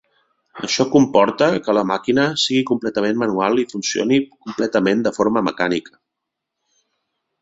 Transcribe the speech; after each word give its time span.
Això 0.67 0.85
comporta 0.95 1.49
que 1.67 1.75
la 1.79 1.83
maquina 1.91 2.25
sigui 2.45 2.63
completament 2.71 3.21
manual 3.25 3.61
i 3.65 3.69
funcioni 3.75 4.19
completament 4.47 5.05
de 5.09 5.13
forma 5.19 5.45
mecànica. 5.51 5.95